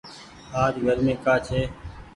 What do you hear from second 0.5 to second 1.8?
آج گرمي ڪآ ڇي۔